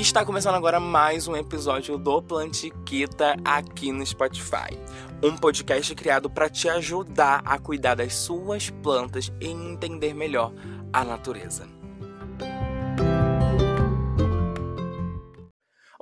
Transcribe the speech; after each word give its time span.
Está 0.00 0.24
começando 0.24 0.54
agora 0.54 0.80
mais 0.80 1.28
um 1.28 1.36
episódio 1.36 1.98
do 1.98 2.22
Plantiquita 2.22 3.36
aqui 3.44 3.92
no 3.92 4.04
Spotify. 4.04 4.74
Um 5.22 5.36
podcast 5.36 5.94
criado 5.94 6.30
para 6.30 6.48
te 6.48 6.70
ajudar 6.70 7.42
a 7.44 7.58
cuidar 7.58 7.96
das 7.96 8.14
suas 8.14 8.70
plantas 8.70 9.30
e 9.38 9.48
entender 9.48 10.14
melhor 10.14 10.54
a 10.90 11.04
natureza. 11.04 11.68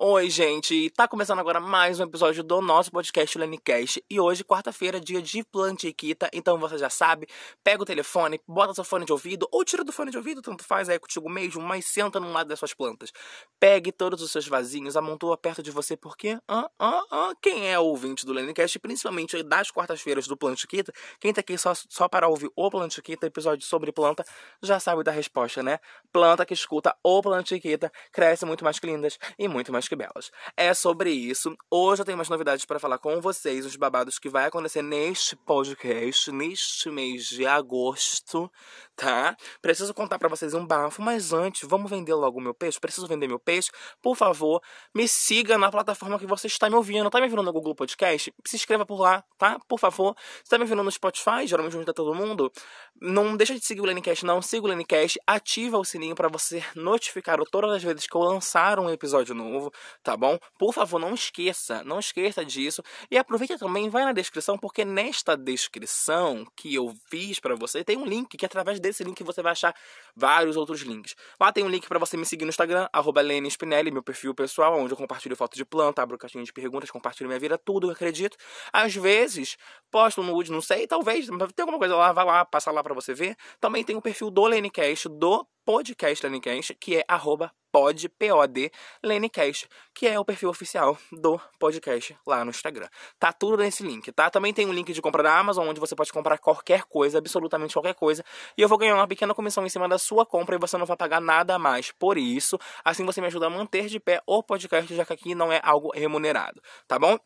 Oi, 0.00 0.30
gente! 0.30 0.88
Tá 0.90 1.08
começando 1.08 1.40
agora 1.40 1.58
mais 1.58 1.98
um 1.98 2.04
episódio 2.04 2.44
do 2.44 2.60
nosso 2.60 2.88
podcast 2.88 3.36
Lenicast. 3.36 4.00
E 4.08 4.20
hoje, 4.20 4.44
quarta-feira, 4.44 5.00
dia 5.00 5.20
de 5.20 5.42
plantiquita. 5.42 6.30
Então 6.32 6.56
você 6.56 6.78
já 6.78 6.88
sabe, 6.88 7.26
pega 7.64 7.82
o 7.82 7.84
telefone, 7.84 8.40
bota 8.46 8.72
seu 8.72 8.84
fone 8.84 9.04
de 9.04 9.10
ouvido, 9.10 9.48
ou 9.50 9.64
tira 9.64 9.82
do 9.82 9.90
fone 9.90 10.12
de 10.12 10.16
ouvido, 10.16 10.40
tanto 10.40 10.62
faz, 10.62 10.88
é 10.88 11.00
contigo 11.00 11.28
mesmo, 11.28 11.60
mas 11.60 11.84
senta 11.86 12.20
num 12.20 12.32
lado 12.32 12.46
das 12.46 12.60
suas 12.60 12.72
plantas. 12.72 13.10
Pegue 13.58 13.90
todos 13.90 14.22
os 14.22 14.30
seus 14.30 14.46
vasinhos, 14.46 14.96
amontoa 14.96 15.36
perto 15.36 15.64
de 15.64 15.72
você, 15.72 15.96
porque 15.96 16.38
ah, 16.46 16.70
ah, 16.78 17.02
ah, 17.10 17.32
quem 17.42 17.68
é 17.68 17.76
ouvinte 17.76 18.24
do 18.24 18.32
Lenicast, 18.32 18.78
principalmente 18.78 19.42
das 19.42 19.72
quartas-feiras 19.72 20.28
do 20.28 20.36
Plantiquita, 20.36 20.92
quem 21.18 21.32
tá 21.32 21.40
aqui 21.40 21.58
só, 21.58 21.72
só 21.74 22.06
para 22.06 22.28
ouvir 22.28 22.48
o 22.54 22.70
Plantiquita, 22.70 23.26
episódio 23.26 23.66
sobre 23.66 23.90
planta, 23.90 24.24
já 24.62 24.78
sabe 24.78 25.02
da 25.02 25.10
resposta, 25.10 25.60
né? 25.60 25.80
Planta 26.12 26.46
que 26.46 26.54
escuta 26.54 26.96
o 27.02 27.20
Plantiquita 27.20 27.90
cresce 28.12 28.46
muito 28.46 28.62
mais 28.62 28.78
lindas 28.84 29.18
e 29.36 29.48
muito 29.48 29.72
mais 29.72 29.87
que 29.88 29.96
belas. 29.96 30.30
É 30.56 30.72
sobre 30.74 31.10
isso. 31.10 31.56
Hoje 31.70 32.02
eu 32.02 32.06
tenho 32.06 32.18
umas 32.18 32.28
novidades 32.28 32.64
para 32.64 32.78
falar 32.78 32.98
com 32.98 33.20
vocês, 33.20 33.64
os 33.66 33.76
babados 33.76 34.18
que 34.18 34.28
vai 34.28 34.46
acontecer 34.46 34.82
neste 34.82 35.34
podcast, 35.34 36.30
neste 36.30 36.90
mês 36.90 37.26
de 37.26 37.46
agosto, 37.46 38.50
tá? 38.94 39.36
Preciso 39.62 39.94
contar 39.94 40.18
para 40.18 40.28
vocês 40.28 40.54
um 40.54 40.66
bafo, 40.66 41.00
mas 41.02 41.32
antes, 41.32 41.68
vamos 41.68 41.90
vender 41.90 42.14
logo 42.14 42.38
o 42.38 42.42
meu 42.42 42.54
peixe? 42.54 42.78
Preciso 42.78 43.06
vender 43.06 43.26
meu 43.26 43.38
peixe? 43.38 43.70
Por 44.02 44.16
favor, 44.16 44.60
me 44.94 45.08
siga 45.08 45.56
na 45.56 45.70
plataforma 45.70 46.18
que 46.18 46.26
você 46.26 46.46
está 46.46 46.68
me 46.68 46.76
ouvindo. 46.76 47.08
Tá 47.10 47.18
me 47.18 47.24
ouvindo 47.24 47.42
no 47.42 47.52
Google 47.52 47.74
Podcast? 47.74 48.32
Se 48.46 48.56
inscreva 48.56 48.84
por 48.84 49.00
lá, 49.00 49.24
tá? 49.38 49.58
Por 49.66 49.78
favor. 49.78 50.14
Se 50.44 50.50
tá 50.50 50.58
me 50.58 50.64
ouvindo 50.64 50.82
no 50.82 50.90
Spotify, 50.90 51.46
geralmente 51.46 51.72
junta 51.72 51.94
todo 51.94 52.14
mundo, 52.14 52.52
não 53.00 53.36
deixa 53.36 53.54
de 53.54 53.64
seguir 53.64 53.80
o 53.80 53.84
Lenicast, 53.84 54.24
não. 54.24 54.42
Siga 54.42 54.64
o 54.64 54.68
Lenicast, 54.68 55.18
ativa 55.26 55.78
o 55.78 55.84
sininho 55.84 56.14
para 56.14 56.28
você 56.28 56.62
notificar 56.74 57.38
todas 57.50 57.70
as 57.70 57.82
vezes 57.82 58.06
que 58.06 58.16
eu 58.16 58.20
lançar 58.20 58.78
um 58.78 58.90
episódio 58.90 59.34
novo 59.34 59.72
tá 60.02 60.16
bom? 60.16 60.38
Por 60.58 60.72
favor, 60.72 60.98
não 60.98 61.14
esqueça, 61.14 61.82
não 61.84 61.98
esqueça 61.98 62.44
disso. 62.44 62.82
E 63.10 63.18
aproveita 63.18 63.58
também, 63.58 63.88
vai 63.88 64.04
na 64.04 64.12
descrição, 64.12 64.58
porque 64.58 64.84
nesta 64.84 65.36
descrição 65.36 66.46
que 66.56 66.74
eu 66.74 66.94
fiz 67.10 67.38
para 67.38 67.54
você, 67.54 67.84
tem 67.84 67.96
um 67.96 68.04
link, 68.04 68.36
que 68.36 68.46
através 68.46 68.80
desse 68.80 69.04
link 69.04 69.22
você 69.22 69.42
vai 69.42 69.52
achar 69.52 69.74
vários 70.16 70.56
outros 70.56 70.80
links. 70.80 71.14
Lá 71.40 71.52
tem 71.52 71.64
um 71.64 71.68
link 71.68 71.86
para 71.88 71.98
você 71.98 72.16
me 72.16 72.24
seguir 72.24 72.44
no 72.44 72.50
Instagram, 72.50 72.88
arroba 72.92 73.22
Spinelli, 73.50 73.90
meu 73.90 74.02
perfil 74.02 74.34
pessoal, 74.34 74.78
onde 74.78 74.92
eu 74.92 74.96
compartilho 74.96 75.36
fotos 75.36 75.56
de 75.56 75.64
planta, 75.64 76.02
abro 76.02 76.16
caixinha 76.16 76.44
de 76.44 76.52
perguntas, 76.52 76.90
compartilho 76.90 77.28
minha 77.28 77.38
vida, 77.38 77.58
tudo 77.58 77.88
eu 77.88 77.92
acredito. 77.92 78.36
Às 78.72 78.94
vezes, 78.94 79.56
posto 79.90 80.22
no 80.22 80.38
nude, 80.38 80.52
não 80.52 80.60
sei, 80.60 80.86
talvez, 80.86 81.26
tem 81.26 81.62
alguma 81.62 81.78
coisa 81.78 81.96
lá, 81.96 82.12
vai 82.12 82.24
lá, 82.24 82.44
passa 82.44 82.70
lá 82.70 82.82
para 82.82 82.94
você 82.94 83.12
ver. 83.12 83.36
Também 83.60 83.84
tem 83.84 83.96
o 83.96 84.02
perfil 84.02 84.30
do 84.30 84.46
Lenecast, 84.46 85.08
do 85.08 85.46
podcast 85.64 86.24
Lenicast, 86.24 86.74
que 86.74 86.96
é 86.96 87.04
arroba 87.08 87.52
pod, 87.70 88.08
P-O-D, 88.08 88.70
Lenicast, 89.02 89.68
que 89.94 90.06
é 90.06 90.18
o 90.18 90.24
perfil 90.24 90.48
oficial 90.48 90.96
do 91.12 91.40
podcast 91.58 92.16
lá 92.26 92.44
no 92.44 92.50
Instagram. 92.50 92.88
Tá 93.18 93.32
tudo 93.32 93.58
nesse 93.58 93.82
link, 93.82 94.10
tá? 94.12 94.30
Também 94.30 94.52
tem 94.52 94.66
um 94.66 94.72
link 94.72 94.92
de 94.92 95.02
compra 95.02 95.22
da 95.22 95.38
Amazon, 95.38 95.68
onde 95.68 95.80
você 95.80 95.94
pode 95.94 96.12
comprar 96.12 96.38
qualquer 96.38 96.84
coisa, 96.84 97.18
absolutamente 97.18 97.74
qualquer 97.74 97.94
coisa, 97.94 98.24
e 98.56 98.62
eu 98.62 98.68
vou 98.68 98.78
ganhar 98.78 98.94
uma 98.94 99.08
pequena 99.08 99.34
comissão 99.34 99.64
em 99.64 99.68
cima 99.68 99.88
da 99.88 99.98
sua 99.98 100.24
compra 100.24 100.56
e 100.56 100.58
você 100.58 100.76
não 100.76 100.86
vai 100.86 100.96
pagar 100.96 101.20
nada 101.20 101.58
mais 101.58 101.92
por 101.92 102.16
isso. 102.16 102.58
Assim 102.84 103.04
você 103.04 103.20
me 103.20 103.26
ajuda 103.26 103.46
a 103.46 103.50
manter 103.50 103.86
de 103.86 104.00
pé 104.00 104.20
o 104.26 104.42
podcast, 104.42 104.94
já 104.94 105.04
que 105.04 105.12
aqui 105.12 105.34
não 105.34 105.52
é 105.52 105.60
algo 105.62 105.90
remunerado, 105.94 106.62
tá 106.86 106.98
bom? 106.98 107.18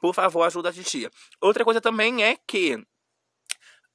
Por 0.00 0.14
favor, 0.14 0.42
ajuda 0.42 0.70
a 0.70 0.72
titia. 0.72 1.10
Outra 1.40 1.64
coisa 1.64 1.80
também 1.80 2.24
é 2.24 2.36
que 2.46 2.82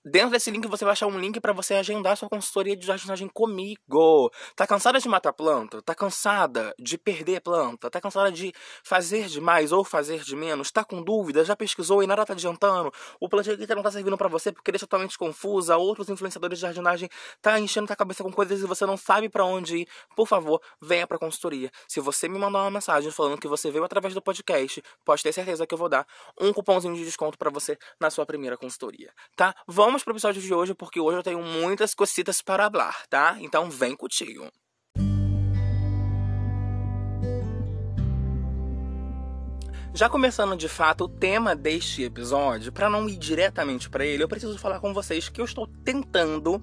Dentro 0.04 0.32
desse 0.32 0.50
link 0.50 0.68
você 0.68 0.84
vai 0.84 0.94
achar 0.94 1.06
um 1.06 1.20
link 1.20 1.40
para 1.40 1.54
você 1.54 1.76
agendar 1.76 2.18
sua 2.18 2.28
consultoria 2.28 2.76
de 2.76 2.88
jardinagem 2.88 3.28
comigo. 3.28 4.32
Tá 4.56 4.66
cansada 4.66 5.00
de 5.00 5.08
matar 5.08 5.32
planta? 5.32 5.80
Tá 5.84 5.94
cansada 5.94 6.74
de 6.80 6.98
perder 6.98 7.40
planta? 7.40 7.88
Tá 7.88 8.02
cansada 8.02 8.32
de 8.32 8.52
fazer 8.84 9.28
demais 9.28 9.72
ou 9.72 9.84
fazer 9.84 10.24
de 10.24 10.36
menos? 10.36 10.72
Tá 10.72 10.84
com 10.84 11.04
dúvida? 11.04 11.46
Já 11.46 11.56
pesquisou 11.56 12.02
e 12.02 12.08
nada 12.08 12.26
tá 12.26 12.34
adiantando? 12.34 12.92
O 13.20 13.30
planejamento 13.30 13.76
não 13.76 13.84
tá 13.84 13.92
servindo 13.92 14.18
para 14.18 14.28
você 14.28 14.52
porque 14.52 14.72
deixa 14.72 14.88
totalmente 14.88 15.16
confusa. 15.20 15.78
Outros 15.78 16.10
influenciadores 16.10 16.58
de 16.58 16.64
jardinagem 16.64 17.08
tá 17.40 17.60
enchendo 17.60 17.94
a 17.94 17.96
cabeça 17.96 18.24
com 18.24 18.32
coisas 18.32 18.60
e 18.60 18.66
você 18.66 18.88
não 18.88 18.98
sabe 18.98 19.30
para 19.30 19.46
onde 19.46 19.82
ir. 19.82 19.88
Por 20.16 20.28
favor, 20.28 20.60
venha 20.82 21.06
pra 21.06 21.20
consultoria. 21.20 21.70
Se 21.88 22.00
você 22.00 22.28
me 22.28 22.40
mandar 22.40 22.62
uma 22.64 22.72
mensagem 22.72 23.12
falando 23.12 23.38
que 23.38 23.48
você 23.48 23.70
veio 23.70 23.84
através 23.84 24.16
do 24.16 24.22
podcast, 24.22 24.82
pode 25.06 25.22
ter 25.22 25.32
certeza 25.32 25.68
que 25.68 25.76
eu 25.76 25.78
vou 25.78 25.90
dar 25.90 26.08
um 26.40 26.52
cupomzinho 26.52 26.96
de 26.96 27.06
desconto 27.06 27.38
para 27.38 27.52
você 27.52 27.78
na 28.00 28.10
sua 28.10 28.26
primeira 28.26 28.58
consultoria, 28.58 29.14
tá? 29.36 29.54
Vamos 29.68 29.91
vamos 29.92 30.06
pro 30.06 30.14
episódio 30.14 30.42
de 30.42 30.54
hoje, 30.54 30.74
porque 30.74 31.02
hoje 31.02 31.18
eu 31.18 31.24
tenho 31.24 31.44
muitas 31.44 31.94
cositas 31.94 32.42
para 32.42 32.70
falar, 32.72 33.06
tá? 33.10 33.36
Então 33.42 33.70
vem 33.70 33.94
contigo. 33.94 34.48
Já 39.94 40.08
começando 40.08 40.56
de 40.56 40.70
fato 40.70 41.04
o 41.04 41.10
tema 41.10 41.54
deste 41.54 42.04
episódio, 42.04 42.72
para 42.72 42.90
não 42.90 43.10
ir 43.10 43.18
diretamente 43.18 43.90
para 43.90 44.06
ele, 44.06 44.24
eu 44.24 44.30
preciso 44.30 44.58
falar 44.58 44.80
com 44.80 44.94
vocês 44.94 45.28
que 45.28 45.42
eu 45.42 45.46
estou 45.46 45.68
tentando 45.84 46.62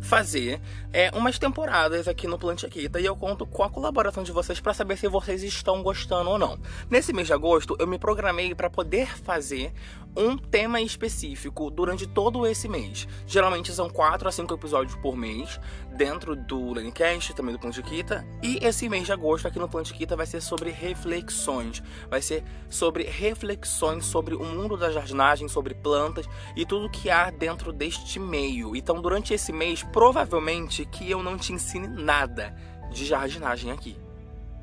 fazer 0.00 0.60
é, 0.92 1.10
umas 1.14 1.38
temporadas 1.38 2.08
aqui 2.08 2.26
no 2.26 2.38
Plante 2.38 2.66
Aquita 2.66 3.00
e 3.00 3.04
eu 3.04 3.16
conto 3.16 3.46
com 3.46 3.62
a 3.62 3.70
colaboração 3.70 4.22
de 4.22 4.32
vocês 4.32 4.60
para 4.60 4.74
saber 4.74 4.96
se 4.96 5.08
vocês 5.08 5.42
estão 5.42 5.82
gostando 5.82 6.30
ou 6.30 6.38
não. 6.38 6.58
Nesse 6.90 7.12
mês 7.12 7.26
de 7.26 7.32
agosto, 7.32 7.76
eu 7.78 7.86
me 7.86 7.98
programei 7.98 8.54
para 8.54 8.70
poder 8.70 9.16
fazer 9.18 9.72
um 10.16 10.36
tema 10.36 10.80
específico 10.80 11.70
durante 11.70 12.06
todo 12.06 12.46
esse 12.46 12.68
mês. 12.68 13.06
Geralmente 13.26 13.72
são 13.72 13.88
4 13.88 14.28
a 14.28 14.32
5 14.32 14.52
episódios 14.54 14.96
por 14.96 15.16
mês, 15.16 15.60
dentro 15.96 16.34
do 16.34 16.72
Lencast, 16.72 17.34
também 17.34 17.52
do 17.52 17.60
Plantiquita. 17.60 18.26
E 18.42 18.58
esse 18.60 18.88
mês 18.88 19.04
de 19.04 19.12
agosto 19.12 19.46
aqui 19.46 19.58
no 19.58 19.68
Plantiquita 19.68 20.16
vai 20.16 20.26
ser 20.26 20.40
sobre 20.40 20.70
reflexões. 20.70 21.82
Vai 22.10 22.20
ser 22.20 22.42
sobre 22.68 23.04
reflexões 23.04 24.06
sobre 24.06 24.34
o 24.34 24.44
mundo 24.44 24.76
da 24.76 24.90
jardinagem, 24.90 25.48
sobre 25.48 25.74
plantas 25.74 26.28
e 26.56 26.66
tudo 26.66 26.90
que 26.90 27.10
há 27.10 27.30
dentro 27.30 27.72
deste 27.72 28.18
meio. 28.18 28.74
Então, 28.74 29.00
durante 29.00 29.32
esse 29.34 29.52
mês, 29.52 29.67
provavelmente 29.92 30.84
que 30.84 31.10
eu 31.10 31.22
não 31.22 31.36
te 31.36 31.52
ensine 31.52 31.86
nada 31.86 32.54
de 32.90 33.04
jardinagem 33.04 33.70
aqui, 33.70 33.96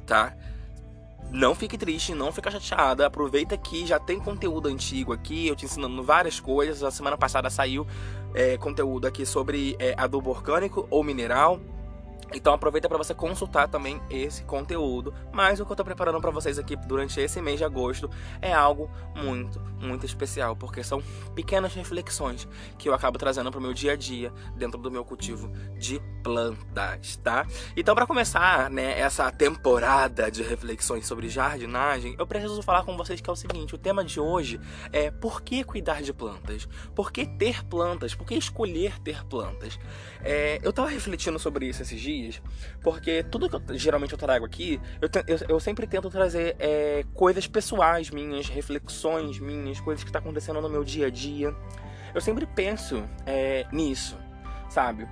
tá? 0.06 0.36
Não 1.32 1.56
fique 1.56 1.78
triste, 1.78 2.14
não 2.14 2.32
fica 2.32 2.52
chateada. 2.52 3.06
Aproveita 3.06 3.58
que 3.58 3.86
já 3.86 4.00
tem 4.00 4.20
conteúdo 4.20 4.68
antigo 4.68 5.12
aqui, 5.12 5.48
eu 5.48 5.56
te 5.56 5.66
ensinando 5.66 6.02
várias 6.04 6.40
coisas. 6.40 6.84
A 6.84 6.92
semana 6.92 7.18
passada 7.18 7.50
saiu 7.50 7.86
é, 8.34 8.58
conteúdo 8.58 9.08
aqui 9.08 9.26
sobre 9.26 9.76
é, 9.80 9.94
adubo 9.98 10.30
orgânico 10.30 10.88
ou 10.90 11.04
mineral. 11.04 11.60
Então 12.34 12.54
aproveita 12.54 12.90
para 12.90 12.98
você 12.98 13.14
consultar 13.14 13.68
também 13.68 14.02
esse 14.10 14.44
conteúdo. 14.44 15.14
Mas 15.32 15.60
o 15.60 15.66
que 15.66 15.72
eu 15.72 15.74
estou 15.74 15.86
preparando 15.86 16.20
para 16.20 16.32
vocês 16.32 16.58
aqui 16.58 16.76
durante 16.76 17.20
esse 17.20 17.42
mês 17.42 17.58
de 17.58 17.64
agosto 17.64 18.10
é 18.42 18.54
algo 18.54 18.90
muito, 19.16 19.60
muito 19.80 20.06
especial, 20.06 20.56
porque 20.56 20.84
são 20.84 21.02
pequenas 21.34 21.74
reflexões 21.74 22.48
que 22.78 22.90
eu 22.90 22.94
acabo 22.94 23.18
trazendo 23.18 23.52
para 23.52 23.60
o 23.60 23.62
meu 23.62 23.74
dia 23.74 23.94
a 23.94 23.96
dia 23.96 24.34
dentro 24.56 24.80
do 24.80 24.90
meu 24.90 25.06
cultivo 25.06 25.52
de 25.78 26.02
plantas, 26.24 27.18
tá? 27.18 27.46
Então 27.78 27.94
para 27.94 28.08
começar, 28.08 28.70
né, 28.70 29.00
essa 29.00 29.32
temporada 29.32 30.32
de 30.32 30.42
reflexões 30.42 31.06
sobre 31.06 31.30
jardinagem, 31.30 32.16
eu 32.18 32.26
preciso 32.26 32.62
falar 32.64 32.84
com 32.84 32.98
vocês 32.98 33.22
que 33.22 33.30
é 33.30 33.34
o 33.34 33.36
seguinte, 33.36 33.76
o 33.76 33.78
tema 33.78 34.04
de 34.04 34.20
hoje 34.20 34.60
é 34.92 35.12
por 35.12 35.42
que 35.42 35.64
cuidar 35.64 36.02
de 36.02 36.12
plantas? 36.12 36.68
Por 36.96 37.12
que 37.12 37.26
ter 37.26 37.64
plantas? 37.64 38.16
Por 38.16 38.26
que 38.26 38.36
escolher 38.36 39.00
ter 39.02 39.24
plantas? 39.26 39.80
É, 40.24 40.60
eu 40.64 40.72
estava 40.72 40.90
refletindo 40.90 41.38
sobre 41.38 41.68
isso 41.68 41.84
esses 41.84 42.02
dias 42.02 42.15
dias, 42.16 42.42
porque 42.82 43.24
tudo 43.24 43.50
que 43.50 43.56
eu, 43.56 43.78
geralmente 43.78 44.12
eu 44.12 44.18
trago 44.18 44.46
aqui, 44.46 44.80
eu, 45.02 45.10
eu, 45.28 45.40
eu 45.50 45.60
sempre 45.60 45.88
tento 45.88 46.10
trazer 46.10 46.56
é, 46.60 47.04
coisas 47.14 47.48
pessoais 47.48 48.10
minhas, 48.10 48.48
reflexões 48.48 49.40
minhas, 49.40 49.80
coisas 49.80 50.04
que 50.04 50.10
estão 50.10 50.22
tá 50.22 50.28
acontecendo 50.28 50.62
no 50.62 50.70
meu 50.70 50.84
dia 50.84 51.08
a 51.08 51.10
dia. 51.10 51.56
Eu 52.14 52.22
sempre 52.22 52.46
penso 52.46 53.04
é, 53.26 53.66
nisso, 53.72 54.18
sabe? 54.70 55.08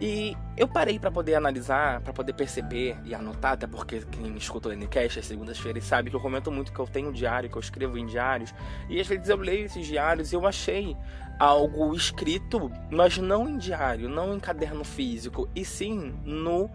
E 0.00 0.36
eu 0.56 0.66
parei 0.66 0.98
para 0.98 1.10
poder 1.10 1.34
analisar, 1.34 2.00
para 2.00 2.12
poder 2.12 2.32
perceber 2.32 2.96
e 3.04 3.14
anotar, 3.14 3.52
até 3.52 3.66
porque 3.66 4.00
quem 4.10 4.36
escuta 4.36 4.68
o 4.68 4.72
Ncast 4.72 5.18
às 5.18 5.26
segundas-feiras 5.26 5.84
sabe 5.84 6.10
que 6.10 6.16
eu 6.16 6.20
comento 6.20 6.50
muito 6.50 6.72
que 6.72 6.78
eu 6.78 6.86
tenho 6.86 7.08
um 7.08 7.12
diário, 7.12 7.48
que 7.48 7.56
eu 7.56 7.60
escrevo 7.60 7.96
em 7.96 8.06
diários, 8.06 8.54
e 8.88 9.00
às 9.00 9.06
vezes 9.06 9.28
eu 9.28 9.36
leio 9.36 9.66
esses 9.66 9.86
diários 9.86 10.32
e 10.32 10.36
eu 10.36 10.46
achei 10.46 10.96
algo 11.38 11.94
escrito, 11.94 12.70
mas 12.90 13.18
não 13.18 13.48
em 13.48 13.56
diário, 13.56 14.08
não 14.08 14.34
em 14.34 14.40
caderno 14.40 14.84
físico, 14.84 15.48
e 15.54 15.64
sim 15.64 16.14
no 16.24 16.70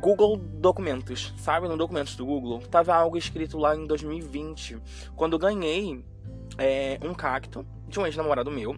Google 0.00 0.36
Documentos, 0.36 1.34
sabe? 1.38 1.66
No 1.66 1.76
Documentos 1.76 2.14
do 2.14 2.24
Google, 2.24 2.60
tava 2.60 2.94
algo 2.94 3.16
escrito 3.16 3.58
lá 3.58 3.74
em 3.74 3.86
2020, 3.86 4.78
quando 5.16 5.38
ganhei 5.38 6.04
é, 6.56 6.98
um 7.02 7.14
cacto 7.14 7.66
de 7.88 7.98
um 7.98 8.06
ex-namorado 8.06 8.50
meu. 8.50 8.76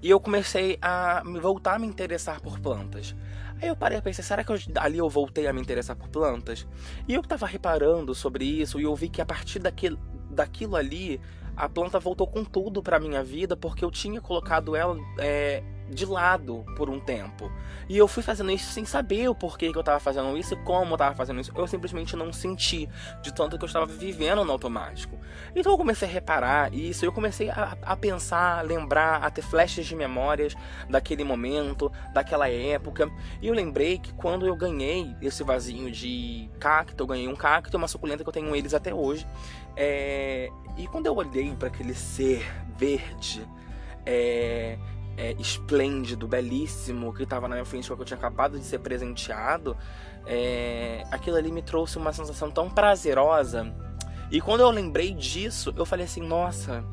E 0.00 0.10
eu 0.10 0.20
comecei 0.20 0.78
a 0.80 1.22
voltar 1.40 1.74
a 1.74 1.78
me 1.78 1.86
interessar 1.86 2.40
por 2.40 2.60
plantas. 2.60 3.16
Aí 3.60 3.68
eu 3.68 3.76
parei 3.76 3.98
a 3.98 4.02
pensar, 4.02 4.22
será 4.22 4.44
que 4.44 4.52
eu, 4.52 4.58
ali 4.76 4.98
eu 4.98 5.08
voltei 5.08 5.46
a 5.48 5.52
me 5.52 5.60
interessar 5.60 5.96
por 5.96 6.08
plantas? 6.08 6.66
E 7.08 7.14
eu 7.14 7.22
tava 7.22 7.46
reparando 7.46 8.14
sobre 8.14 8.44
isso 8.44 8.78
e 8.78 8.84
eu 8.84 8.94
vi 8.94 9.08
que 9.08 9.20
a 9.20 9.26
partir 9.26 9.58
daquilo, 9.58 9.98
daquilo 10.30 10.76
ali, 10.76 11.20
a 11.56 11.68
planta 11.68 11.98
voltou 11.98 12.28
com 12.28 12.44
tudo 12.44 12.80
pra 12.80 13.00
minha 13.00 13.22
vida 13.24 13.56
porque 13.56 13.84
eu 13.84 13.90
tinha 13.90 14.20
colocado 14.20 14.76
ela 14.76 14.96
é, 15.18 15.64
de 15.88 16.04
lado 16.04 16.64
por 16.76 16.90
um 16.90 17.00
tempo. 17.00 17.50
E 17.88 17.96
eu 17.96 18.06
fui 18.06 18.22
fazendo 18.22 18.50
isso 18.50 18.70
sem 18.70 18.84
saber 18.84 19.28
o 19.28 19.34
porquê 19.34 19.72
que 19.72 19.78
eu 19.78 19.80
estava 19.80 19.98
fazendo 19.98 20.36
isso 20.36 20.54
e 20.54 20.56
como 20.58 20.90
eu 20.90 20.94
estava 20.96 21.14
fazendo 21.14 21.40
isso. 21.40 21.50
Eu 21.56 21.66
simplesmente 21.66 22.14
não 22.14 22.32
senti 22.32 22.88
de 23.22 23.32
tanto 23.32 23.56
que 23.56 23.64
eu 23.64 23.66
estava 23.66 23.86
vivendo 23.86 24.44
no 24.44 24.52
automático. 24.52 25.18
Então 25.56 25.72
eu 25.72 25.78
comecei 25.78 26.06
a 26.06 26.10
reparar 26.10 26.74
isso, 26.74 27.04
eu 27.04 27.12
comecei 27.12 27.48
a, 27.48 27.76
a 27.82 27.96
pensar, 27.96 28.58
a 28.58 28.62
lembrar, 28.62 29.24
a 29.24 29.30
ter 29.30 29.42
flashes 29.42 29.86
de 29.86 29.96
memórias 29.96 30.54
daquele 30.88 31.24
momento, 31.24 31.90
daquela 32.12 32.48
época. 32.48 33.10
E 33.40 33.48
eu 33.48 33.54
lembrei 33.54 33.98
que 33.98 34.12
quando 34.12 34.46
eu 34.46 34.54
ganhei 34.54 35.16
esse 35.22 35.42
vasinho 35.42 35.90
de 35.90 36.50
cacto, 36.60 37.02
eu 37.02 37.06
ganhei 37.06 37.28
um 37.28 37.36
cacto 37.36 37.78
uma 37.78 37.88
suculenta 37.88 38.22
que 38.22 38.28
eu 38.28 38.32
tenho 38.32 38.54
eles 38.54 38.74
até 38.74 38.92
hoje. 38.92 39.26
É... 39.76 40.50
E 40.76 40.86
quando 40.86 41.06
eu 41.06 41.16
olhei 41.16 41.54
para 41.54 41.68
aquele 41.68 41.94
ser 41.94 42.44
verde, 42.76 43.46
é, 44.04 44.78
é, 45.18 45.34
esplêndido, 45.36 46.28
belíssimo, 46.28 47.12
que 47.12 47.24
estava 47.24 47.48
na 47.48 47.56
minha 47.56 47.64
frente, 47.64 47.92
que 47.92 47.92
eu 47.92 48.04
tinha 48.04 48.16
acabado 48.16 48.56
de 48.56 48.64
ser 48.64 48.78
presenteado, 48.78 49.76
é, 50.24 51.02
aquilo 51.10 51.36
ali 51.36 51.50
me 51.50 51.60
trouxe 51.60 51.98
uma 51.98 52.12
sensação 52.12 52.52
tão 52.52 52.70
prazerosa. 52.70 53.74
E 54.30 54.40
quando 54.40 54.60
eu 54.60 54.70
lembrei 54.70 55.12
disso, 55.12 55.74
eu 55.76 55.84
falei 55.84 56.04
assim: 56.04 56.22
nossa, 56.22 56.84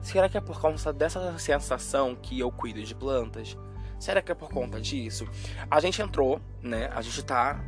será 0.00 0.28
que 0.28 0.38
é 0.38 0.40
por 0.40 0.60
conta 0.60 0.92
dessa 0.92 1.36
sensação 1.36 2.14
que 2.14 2.38
eu 2.38 2.52
cuido 2.52 2.80
de 2.80 2.94
plantas? 2.94 3.58
Será 3.98 4.22
que 4.22 4.30
é 4.30 4.34
por 4.34 4.50
conta 4.50 4.80
disso? 4.80 5.26
A 5.68 5.80
gente 5.80 6.00
entrou, 6.00 6.40
né? 6.62 6.90
A 6.94 7.02
gente 7.02 7.24
tá 7.24 7.58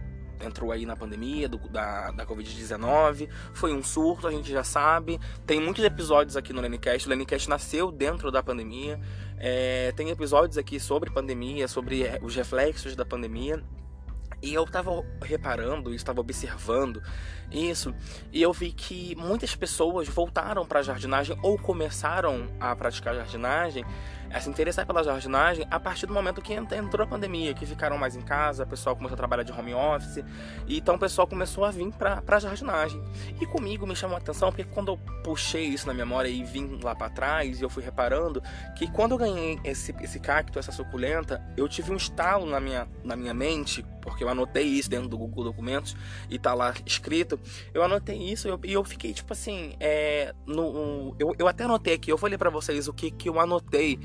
entrou 0.40 0.72
aí 0.72 0.86
na 0.86 0.96
pandemia 0.96 1.48
do, 1.48 1.58
da, 1.68 2.10
da 2.10 2.26
Covid-19. 2.26 3.28
Foi 3.52 3.72
um 3.72 3.82
surto, 3.82 4.26
a 4.26 4.30
gente 4.30 4.50
já 4.50 4.64
sabe. 4.64 5.18
Tem 5.46 5.60
muitos 5.60 5.84
episódios 5.84 6.36
aqui 6.36 6.52
no 6.52 6.60
Lenicast. 6.60 7.06
O 7.06 7.10
Lenicast 7.10 7.48
nasceu 7.48 7.90
dentro 7.90 8.30
da 8.30 8.42
pandemia. 8.42 9.00
É, 9.38 9.92
tem 9.92 10.10
episódios 10.10 10.58
aqui 10.58 10.80
sobre 10.80 11.10
pandemia, 11.10 11.68
sobre 11.68 12.02
é, 12.02 12.18
os 12.22 12.34
reflexos 12.34 12.96
da 12.96 13.04
pandemia. 13.04 13.62
E 14.40 14.54
eu 14.54 14.62
estava 14.62 15.04
reparando, 15.22 15.92
estava 15.92 16.20
observando 16.20 17.02
isso, 17.50 17.94
e 18.32 18.40
eu 18.40 18.52
vi 18.52 18.72
que 18.72 19.16
muitas 19.16 19.56
pessoas 19.56 20.06
voltaram 20.06 20.64
para 20.64 20.80
a 20.80 20.82
jardinagem 20.82 21.36
ou 21.42 21.58
começaram 21.58 22.46
a 22.60 22.76
praticar 22.76 23.14
jardinagem 23.16 23.84
a 24.32 24.40
se 24.40 24.48
interessar 24.48 24.86
pela 24.86 25.02
jardinagem 25.02 25.66
a 25.70 25.80
partir 25.80 26.06
do 26.06 26.12
momento 26.12 26.42
que 26.42 26.52
entrou 26.52 27.04
a 27.04 27.06
pandemia, 27.06 27.54
que 27.54 27.66
ficaram 27.66 27.96
mais 27.98 28.16
em 28.16 28.20
casa, 28.20 28.64
o 28.64 28.66
pessoal 28.66 28.94
começou 28.96 29.14
a 29.14 29.16
trabalhar 29.16 29.42
de 29.42 29.52
home 29.52 29.74
office, 29.74 30.24
então 30.68 30.96
o 30.96 30.98
pessoal 30.98 31.26
começou 31.26 31.64
a 31.64 31.70
vir 31.70 31.90
para 31.92 32.22
a 32.26 32.38
jardinagem. 32.38 33.02
E 33.40 33.46
comigo 33.46 33.86
me 33.86 33.96
chamou 33.96 34.16
a 34.16 34.18
atenção 34.18 34.50
porque 34.50 34.64
quando 34.64 34.92
eu 34.92 34.98
puxei 35.22 35.64
isso 35.64 35.86
na 35.86 35.94
memória 35.94 36.28
e 36.28 36.42
vim 36.44 36.78
lá 36.82 36.94
para 36.94 37.10
trás, 37.10 37.60
e 37.60 37.64
eu 37.64 37.70
fui 37.70 37.82
reparando 37.82 38.42
que 38.76 38.90
quando 38.90 39.12
eu 39.12 39.18
ganhei 39.18 39.58
esse, 39.64 39.94
esse 40.00 40.18
cacto, 40.20 40.58
essa 40.58 40.72
suculenta, 40.72 41.42
eu 41.56 41.68
tive 41.68 41.92
um 41.92 41.96
estalo 41.96 42.46
na 42.46 42.60
minha, 42.60 42.86
na 43.04 43.16
minha 43.16 43.34
mente, 43.34 43.84
porque 44.08 44.24
eu 44.24 44.28
anotei 44.28 44.64
isso 44.64 44.88
dentro 44.90 45.08
do 45.08 45.18
Google 45.18 45.44
Documentos 45.44 45.96
e 46.28 46.38
tá 46.38 46.54
lá 46.54 46.74
escrito. 46.84 47.38
Eu 47.72 47.82
anotei 47.82 48.16
isso 48.16 48.48
e 48.48 48.50
eu, 48.50 48.60
eu, 48.64 48.84
fiquei 48.84 49.12
tipo 49.12 49.32
assim, 49.32 49.74
é, 49.78 50.34
no, 50.46 51.14
eu, 51.18 51.34
eu 51.38 51.46
até 51.48 51.64
anotei 51.64 51.94
aqui, 51.94 52.10
eu 52.10 52.16
vou 52.16 52.28
ler 52.28 52.38
para 52.38 52.50
vocês 52.50 52.88
o 52.88 52.92
que, 52.92 53.10
que 53.10 53.28
eu 53.28 53.38
anotei 53.38 53.98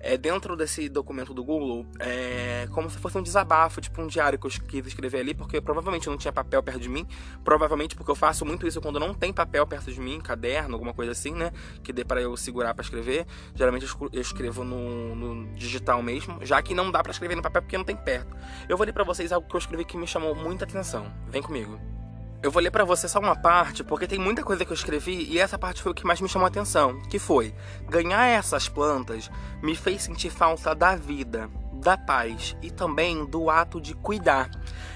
é, 0.00 0.16
dentro 0.16 0.56
desse 0.56 0.88
documento 0.88 1.32
do 1.32 1.44
Google, 1.44 1.86
é, 1.98 2.68
como 2.72 2.88
se 2.90 2.98
fosse 2.98 3.18
um 3.18 3.22
desabafo, 3.22 3.80
tipo 3.80 4.00
um 4.00 4.06
diário 4.06 4.38
que 4.38 4.46
eu 4.46 4.50
quis 4.50 4.86
escrever 4.86 5.20
ali, 5.20 5.34
porque 5.34 5.60
provavelmente 5.60 6.08
não 6.08 6.16
tinha 6.16 6.32
papel 6.32 6.62
perto 6.62 6.80
de 6.80 6.88
mim, 6.88 7.06
provavelmente 7.44 7.94
porque 7.94 8.10
eu 8.10 8.14
faço 8.14 8.44
muito 8.44 8.66
isso 8.66 8.80
quando 8.80 9.00
não 9.00 9.14
tem 9.14 9.32
papel 9.32 9.66
perto 9.66 9.92
de 9.92 10.00
mim, 10.00 10.20
caderno, 10.20 10.74
alguma 10.74 10.92
coisa 10.92 11.12
assim, 11.12 11.32
né, 11.32 11.52
que 11.82 11.92
dê 11.92 12.04
para 12.04 12.20
eu 12.20 12.36
segurar 12.36 12.74
para 12.74 12.82
escrever. 12.82 13.26
Geralmente 13.54 13.86
eu 14.12 14.20
escrevo 14.20 14.64
no, 14.64 15.14
no, 15.14 15.54
digital 15.54 16.02
mesmo, 16.02 16.44
já 16.44 16.60
que 16.62 16.74
não 16.74 16.90
dá 16.90 17.02
para 17.02 17.12
escrever 17.12 17.34
no 17.34 17.42
papel 17.42 17.62
porque 17.62 17.78
não 17.78 17.84
tem 17.84 17.96
perto. 17.96 18.36
Eu 18.68 18.76
vou 18.76 18.86
ler 18.86 18.92
para 18.92 19.04
vocês 19.04 19.32
algo 19.32 19.48
que 19.48 19.54
eu 19.54 19.58
escrevi 19.58 19.84
que 19.84 19.96
me 19.96 20.06
chamou 20.06 20.34
muita 20.34 20.64
atenção. 20.64 21.12
Vem 21.28 21.42
comigo. 21.42 21.95
Eu 22.42 22.50
vou 22.50 22.62
ler 22.62 22.70
para 22.70 22.84
você 22.84 23.08
só 23.08 23.18
uma 23.18 23.34
parte, 23.34 23.82
porque 23.82 24.06
tem 24.06 24.18
muita 24.18 24.42
coisa 24.42 24.64
que 24.64 24.70
eu 24.70 24.74
escrevi 24.76 25.26
e 25.30 25.38
essa 25.38 25.58
parte 25.58 25.82
foi 25.82 25.92
o 25.92 25.94
que 25.94 26.06
mais 26.06 26.20
me 26.20 26.28
chamou 26.28 26.44
a 26.44 26.48
atenção, 26.48 27.00
que 27.08 27.18
foi: 27.18 27.54
ganhar 27.88 28.26
essas 28.26 28.68
plantas 28.68 29.30
me 29.62 29.74
fez 29.74 30.02
sentir 30.02 30.30
falta 30.30 30.74
da 30.74 30.94
vida, 30.94 31.48
da 31.72 31.96
paz 31.96 32.56
e 32.62 32.70
também 32.70 33.24
do 33.24 33.50
ato 33.50 33.80
de 33.80 33.94
cuidar. 33.94 34.50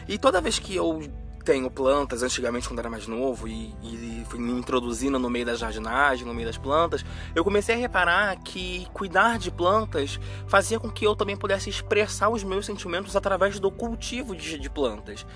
E 0.07 0.19
toda 0.19 0.41
vez 0.41 0.59
que 0.59 0.77
eu 0.77 1.03
tenho 1.51 1.69
plantas, 1.69 2.23
antigamente 2.23 2.69
quando 2.69 2.79
era 2.79 2.89
mais 2.89 3.09
novo 3.09 3.49
e, 3.49 3.75
e 3.83 4.25
fui 4.29 4.39
me 4.39 4.53
introduzindo 4.53 5.19
no 5.19 5.29
meio 5.29 5.45
da 5.45 5.57
jardinagem, 5.57 6.25
no 6.25 6.33
meio 6.33 6.47
das 6.47 6.57
plantas, 6.57 7.05
eu 7.35 7.43
comecei 7.43 7.75
a 7.75 7.79
reparar 7.79 8.37
que 8.37 8.87
cuidar 8.93 9.37
de 9.37 9.51
plantas 9.51 10.21
fazia 10.47 10.79
com 10.79 10.89
que 10.89 11.05
eu 11.05 11.17
também 11.17 11.37
pudesse 11.37 11.69
expressar 11.69 12.29
os 12.29 12.45
meus 12.45 12.67
sentimentos 12.67 13.17
através 13.17 13.59
do 13.59 13.69
cultivo 13.69 14.37
de, 14.37 14.61
de 14.61 14.71
plantas. 14.71 15.27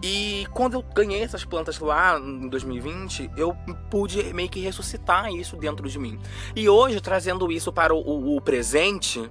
E 0.00 0.46
quando 0.52 0.74
eu 0.74 0.82
ganhei 0.94 1.24
essas 1.24 1.44
plantas 1.44 1.80
lá 1.80 2.20
em 2.20 2.48
2020, 2.48 3.32
eu 3.36 3.56
pude 3.90 4.22
meio 4.32 4.48
que 4.48 4.60
ressuscitar 4.60 5.28
isso 5.32 5.56
dentro 5.56 5.88
de 5.88 5.98
mim. 5.98 6.20
E 6.54 6.68
hoje, 6.68 7.00
trazendo 7.00 7.50
isso 7.50 7.72
para 7.72 7.92
o, 7.92 7.98
o, 7.98 8.36
o 8.36 8.40
presente, 8.40 9.28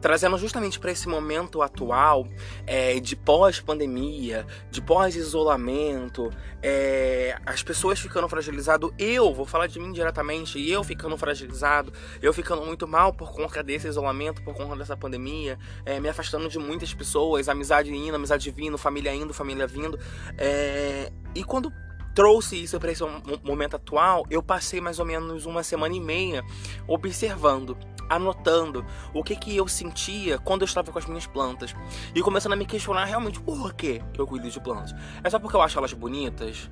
trazendo 0.00 0.36
justamente 0.38 0.78
para 0.78 0.90
esse 0.90 1.08
momento 1.08 1.62
atual 1.62 2.26
é, 2.66 2.98
de 3.00 3.14
pós-pandemia, 3.14 4.46
de 4.70 4.80
pós-isolamento, 4.80 6.30
é, 6.62 7.36
as 7.44 7.62
pessoas 7.62 8.00
ficando 8.00 8.28
fragilizadas, 8.28 8.90
eu 8.98 9.32
vou 9.34 9.44
falar 9.44 9.66
de 9.66 9.78
mim 9.78 9.92
diretamente, 9.92 10.60
eu 10.68 10.82
ficando 10.82 11.16
fragilizado, 11.16 11.92
eu 12.22 12.32
ficando 12.32 12.64
muito 12.64 12.86
mal 12.86 13.12
por 13.12 13.32
conta 13.32 13.62
desse 13.62 13.88
isolamento, 13.88 14.42
por 14.42 14.54
conta 14.54 14.76
dessa 14.76 14.96
pandemia, 14.96 15.58
é, 15.84 16.00
me 16.00 16.08
afastando 16.08 16.48
de 16.48 16.58
muitas 16.58 16.92
pessoas, 16.94 17.48
amizade 17.48 17.94
indo, 17.94 18.14
amizade 18.14 18.50
vindo, 18.50 18.78
família 18.78 19.14
indo, 19.14 19.34
família 19.34 19.66
vindo, 19.66 19.98
é, 20.38 21.12
e 21.34 21.44
quando 21.44 21.72
trouxe 22.20 22.62
isso 22.62 22.78
para 22.78 22.92
esse 22.92 23.02
momento 23.42 23.76
atual, 23.76 24.26
eu 24.28 24.42
passei 24.42 24.78
mais 24.78 24.98
ou 24.98 25.06
menos 25.06 25.46
uma 25.46 25.62
semana 25.62 25.96
e 25.96 26.00
meia 26.00 26.44
observando 26.86 27.78
anotando 28.10 28.84
o 29.14 29.24
que 29.24 29.34
que 29.34 29.56
eu 29.56 29.66
sentia 29.66 30.36
quando 30.36 30.60
eu 30.60 30.66
estava 30.66 30.92
com 30.92 30.98
as 30.98 31.06
minhas 31.06 31.26
plantas 31.26 31.74
e 32.14 32.20
começando 32.20 32.52
a 32.52 32.56
me 32.56 32.66
questionar 32.66 33.06
realmente 33.06 33.40
por 33.40 33.72
que 33.72 34.02
eu 34.18 34.26
cuido 34.26 34.50
de 34.50 34.60
plantas. 34.60 34.94
É 35.24 35.30
só 35.30 35.38
porque 35.38 35.56
eu 35.56 35.62
acho 35.62 35.78
elas 35.78 35.94
bonitas? 35.94 36.70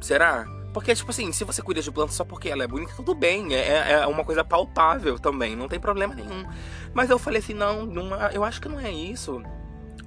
Será? 0.00 0.44
Porque, 0.74 0.92
tipo 0.92 1.12
assim, 1.12 1.30
se 1.30 1.44
você 1.44 1.62
cuida 1.62 1.80
de 1.80 1.92
plantas 1.92 2.16
só 2.16 2.24
porque 2.24 2.48
ela 2.48 2.64
é 2.64 2.66
bonita, 2.66 2.92
tudo 2.96 3.14
bem. 3.14 3.54
É, 3.54 3.92
é 3.92 4.06
uma 4.08 4.24
coisa 4.24 4.42
palpável 4.42 5.20
também, 5.20 5.54
não 5.54 5.68
tem 5.68 5.78
problema 5.78 6.16
nenhum. 6.16 6.44
Mas 6.92 7.10
eu 7.10 7.18
falei 7.18 7.38
assim, 7.38 7.54
não, 7.54 7.86
não 7.86 8.16
eu 8.32 8.42
acho 8.42 8.60
que 8.60 8.68
não 8.68 8.80
é 8.80 8.90
isso 8.90 9.40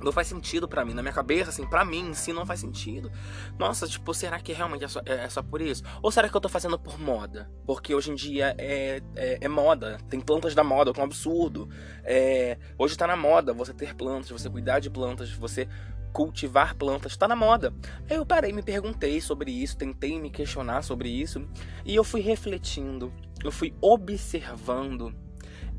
não 0.03 0.12
faz 0.12 0.27
sentido 0.27 0.67
para 0.67 0.83
mim. 0.83 0.93
Na 0.93 1.01
minha 1.01 1.13
cabeça, 1.13 1.50
assim, 1.50 1.65
para 1.65 1.86
mim 1.86 2.10
em 2.10 2.13
si 2.13 2.33
não 2.33 2.45
faz 2.45 2.60
sentido. 2.60 3.12
Nossa, 3.57 3.88
tipo, 3.88 4.13
será 4.13 4.39
que 4.39 4.53
realmente 4.53 4.83
é 4.83 4.88
só, 4.88 5.01
é, 5.05 5.24
é 5.24 5.29
só, 5.29 5.41
por 5.41 5.62
isso? 5.62 5.83
Ou 6.01 6.12
será 6.12 6.29
que 6.29 6.36
eu 6.36 6.41
tô 6.41 6.50
fazendo 6.50 6.77
por 6.77 7.00
moda? 7.00 7.50
Porque 7.65 7.95
hoje 7.95 8.12
em 8.12 8.15
dia 8.15 8.55
é, 8.57 9.01
é, 9.15 9.38
é 9.41 9.48
moda. 9.48 9.98
Tem 10.10 10.19
plantas 10.19 10.53
da 10.53 10.63
moda, 10.63 10.93
que 10.93 11.00
é 11.00 11.03
um 11.03 11.05
absurdo. 11.05 11.69
É, 12.03 12.57
hoje 12.77 12.98
tá 12.98 13.07
na 13.07 13.15
moda 13.15 13.53
você 13.53 13.74
ter 13.74 13.95
plantas, 13.95 14.29
você 14.29 14.50
cuidar 14.50 14.79
de 14.79 14.89
plantas, 14.89 15.31
você 15.31 15.67
cultivar 16.12 16.75
plantas, 16.75 17.17
tá 17.17 17.27
na 17.27 17.36
moda. 17.36 17.74
Aí 18.10 18.17
eu 18.17 18.25
parei, 18.25 18.53
me 18.53 18.62
perguntei 18.62 19.19
sobre 19.19 19.51
isso, 19.51 19.75
tentei 19.75 20.19
me 20.19 20.29
questionar 20.29 20.83
sobre 20.83 21.10
isso. 21.10 21.48
E 21.83 21.95
eu 21.95 22.03
fui 22.03 22.22
refletindo, 22.22 23.12
eu 23.43 23.51
fui 23.51 23.74
observando 23.81 25.13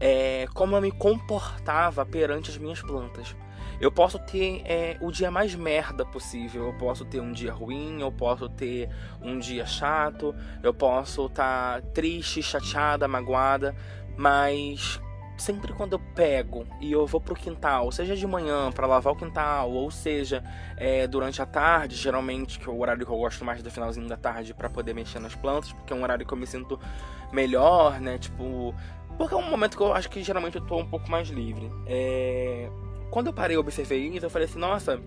é, 0.00 0.47
como 0.52 0.76
eu 0.76 0.83
me 0.83 0.90
comportava 0.90 2.04
perante 2.04 2.50
as 2.50 2.59
minhas 2.59 2.83
plantas. 2.83 3.37
Eu 3.81 3.90
posso 3.90 4.19
ter 4.19 4.62
é, 4.64 4.97
o 5.00 5.11
dia 5.11 5.31
mais 5.31 5.54
merda 5.54 6.04
possível. 6.04 6.66
Eu 6.66 6.75
posso 6.75 7.04
ter 7.04 7.21
um 7.21 7.33
dia 7.33 7.52
ruim, 7.52 8.00
eu 8.00 8.12
posso 8.12 8.49
ter 8.49 8.88
um 9.21 9.38
dia 9.38 9.66
chato, 9.66 10.35
eu 10.62 10.73
posso 10.73 11.26
estar 11.26 11.81
tá 11.81 11.88
triste, 11.93 12.43
chateada, 12.43 13.09
magoada, 13.09 13.75
mas 14.16 15.00
sempre 15.37 15.73
quando 15.73 15.95
eu 15.95 15.99
pego 16.14 16.66
e 16.81 16.93
eu 16.93 17.07
vou 17.07 17.21
pro 17.21 17.35
quintal, 17.35 17.90
seja 17.90 18.14
de 18.14 18.26
manhã 18.26 18.71
para 18.71 18.87
lavar 18.87 19.12
o 19.12 19.16
quintal, 19.16 19.71
ou 19.71 19.90
seja 19.90 20.45
é, 20.76 21.07
durante 21.07 21.43
a 21.43 21.47
tarde, 21.47 21.97
geralmente 21.97 22.59
que 22.59 22.69
é 22.69 22.73
o 22.73 22.78
horário 22.78 23.04
que 23.04 23.11
eu 23.11 23.16
gosto 23.16 23.45
mais 23.45 23.62
do 23.62 23.71
finalzinho 23.71 24.09
da 24.09 24.16
tarde 24.16 24.54
para 24.54 24.71
poder 24.71 24.95
mexer 24.95 25.19
nas 25.19 25.35
plantas, 25.35 25.73
porque 25.73 25.93
é 25.93 25.97
um 25.97 26.02
horário 26.02 26.25
que 26.25 26.33
eu 26.33 26.38
me 26.38 26.47
sinto 26.47 26.78
melhor, 27.33 28.00
né? 28.00 28.19
Tipo, 28.19 28.75
porque 29.19 29.35
é 29.35 29.37
um 29.37 29.50
momento 29.50 29.76
que 29.76 29.83
eu 29.83 29.93
acho 29.93 30.09
que 30.09 30.23
geralmente 30.23 30.57
eu 30.57 30.64
tô 30.64 30.78
um 30.78 30.87
pouco 30.87 31.11
mais 31.11 31.28
livre. 31.28 31.71
É, 31.87 32.71
quando 33.14 33.28
eu 33.28 33.33
parei 33.33 33.54
e 33.54 33.59
observei 33.61 34.09
isso, 34.09 34.26
eu 34.26 34.28
falei 34.28 34.49
assim, 34.49 34.59
nossa, 34.59 35.00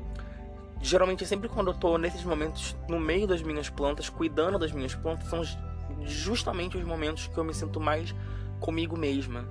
geralmente 0.81 1.25
sempre 1.25 1.49
quando 1.49 1.71
eu 1.71 1.73
tô 1.73 1.97
nesses 1.97 2.23
momentos 2.23 2.73
no 2.87 2.97
meio 2.97 3.27
das 3.27 3.41
minhas 3.41 3.69
plantas, 3.69 4.07
cuidando 4.07 4.57
das 4.57 4.71
minhas 4.71 4.95
plantas, 4.95 5.27
são 5.27 5.41
justamente 6.05 6.77
os 6.77 6.85
momentos 6.85 7.27
que 7.27 7.37
eu 7.37 7.43
me 7.43 7.53
sinto 7.53 7.81
mais 7.81 8.15
comigo 8.61 8.95
mesma. 8.95 9.45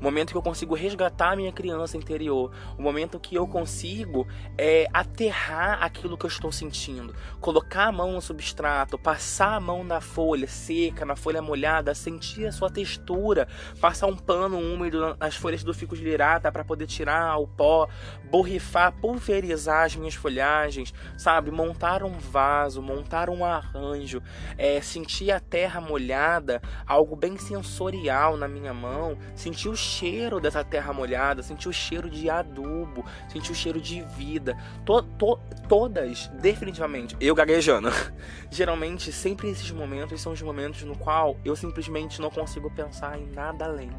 O 0.00 0.04
momento 0.04 0.30
que 0.30 0.36
eu 0.36 0.42
consigo 0.42 0.74
resgatar 0.74 1.32
a 1.32 1.36
minha 1.36 1.52
criança 1.52 1.96
interior, 1.96 2.50
o 2.78 2.82
momento 2.82 3.18
que 3.20 3.34
eu 3.34 3.46
consigo 3.46 4.26
é, 4.56 4.86
aterrar 4.92 5.82
aquilo 5.82 6.16
que 6.16 6.26
eu 6.26 6.28
estou 6.28 6.50
sentindo, 6.52 7.14
colocar 7.40 7.86
a 7.86 7.92
mão 7.92 8.12
no 8.12 8.20
substrato, 8.20 8.98
passar 8.98 9.54
a 9.54 9.60
mão 9.60 9.84
na 9.84 10.00
folha 10.00 10.46
seca, 10.48 11.04
na 11.04 11.16
folha 11.16 11.42
molhada, 11.42 11.94
sentir 11.94 12.46
a 12.46 12.52
sua 12.52 12.70
textura, 12.70 13.48
passar 13.80 14.06
um 14.06 14.16
pano 14.16 14.58
úmido 14.58 15.16
nas 15.18 15.36
folhas 15.36 15.62
do 15.62 15.74
fico 15.74 15.96
de 15.96 16.04
lirata 16.04 16.50
para 16.50 16.64
poder 16.64 16.86
tirar 16.86 17.36
o 17.38 17.46
pó, 17.46 17.88
borrifar, 18.30 18.92
pulverizar 18.92 19.84
as 19.84 19.96
minhas 19.96 20.14
folhagens, 20.14 20.92
sabe? 21.16 21.50
Montar 21.50 22.02
um 22.02 22.18
vaso, 22.18 22.82
montar 22.82 23.30
um 23.30 23.44
arranjo, 23.44 24.22
é, 24.56 24.80
sentir 24.80 25.30
a 25.30 25.40
terra 25.40 25.80
molhada, 25.80 26.60
algo 26.86 27.16
bem 27.16 27.36
sensorial 27.36 28.36
na 28.36 28.48
minha 28.48 28.72
mão, 28.72 29.16
sentir 29.34 29.68
o 29.68 29.76
cheiro 29.84 30.40
dessa 30.40 30.64
terra 30.64 30.92
molhada, 30.92 31.42
sentir 31.42 31.68
o 31.68 31.72
cheiro 31.72 32.08
de 32.08 32.30
adubo, 32.30 33.04
sentir 33.28 33.52
o 33.52 33.54
cheiro 33.54 33.80
de 33.80 34.00
vida. 34.00 34.56
To, 34.84 35.02
to, 35.02 35.38
todas, 35.68 36.28
definitivamente, 36.40 37.16
eu 37.20 37.34
gaguejando. 37.34 37.88
Geralmente, 38.50 39.12
sempre 39.12 39.50
esses 39.50 39.70
momentos 39.70 40.20
são 40.20 40.32
os 40.32 40.42
momentos 40.42 40.82
no 40.82 40.96
qual 40.96 41.36
eu 41.44 41.54
simplesmente 41.54 42.20
não 42.20 42.30
consigo 42.30 42.70
pensar 42.70 43.18
em 43.18 43.26
nada 43.26 43.66
além. 43.66 43.90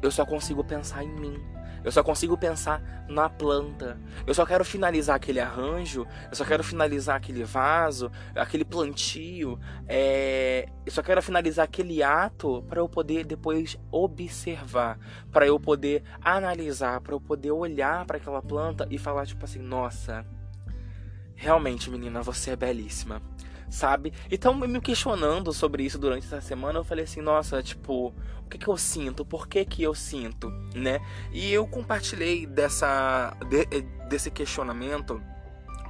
Eu 0.00 0.10
só 0.10 0.24
consigo 0.24 0.64
pensar 0.64 1.04
em 1.04 1.12
mim 1.12 1.57
eu 1.84 1.92
só 1.92 2.02
consigo 2.02 2.36
pensar 2.36 3.06
na 3.08 3.28
planta. 3.28 3.98
Eu 4.26 4.34
só 4.34 4.44
quero 4.44 4.64
finalizar 4.64 5.16
aquele 5.16 5.40
arranjo. 5.40 6.06
Eu 6.30 6.36
só 6.36 6.44
quero 6.44 6.62
finalizar 6.62 7.16
aquele 7.16 7.44
vaso, 7.44 8.10
aquele 8.34 8.64
plantio. 8.64 9.58
É... 9.86 10.68
Eu 10.84 10.92
só 10.92 11.02
quero 11.02 11.22
finalizar 11.22 11.64
aquele 11.64 12.02
ato 12.02 12.64
para 12.68 12.80
eu 12.80 12.88
poder 12.88 13.24
depois 13.24 13.78
observar, 13.90 14.98
para 15.30 15.46
eu 15.46 15.58
poder 15.60 16.02
analisar, 16.20 17.00
para 17.00 17.14
eu 17.14 17.20
poder 17.20 17.50
olhar 17.50 18.04
para 18.06 18.16
aquela 18.16 18.42
planta 18.42 18.86
e 18.90 18.98
falar 18.98 19.26
tipo 19.26 19.44
assim, 19.44 19.58
nossa, 19.58 20.24
realmente 21.34 21.90
menina, 21.90 22.22
você 22.22 22.52
é 22.52 22.56
belíssima 22.56 23.22
sabe? 23.70 24.12
Então, 24.30 24.54
me 24.54 24.80
questionando 24.80 25.52
sobre 25.52 25.82
isso 25.82 25.98
durante 25.98 26.26
essa 26.26 26.40
semana, 26.40 26.78
eu 26.78 26.84
falei 26.84 27.04
assim, 27.04 27.20
nossa, 27.20 27.62
tipo, 27.62 28.14
o 28.44 28.48
que 28.48 28.58
que 28.58 28.68
eu 28.68 28.76
sinto? 28.76 29.24
Por 29.24 29.46
que 29.46 29.64
que 29.64 29.82
eu 29.82 29.94
sinto, 29.94 30.50
né? 30.74 31.00
E 31.32 31.52
eu 31.52 31.66
compartilhei 31.66 32.46
dessa, 32.46 33.36
de, 33.48 33.82
desse 34.08 34.30
questionamento 34.30 35.20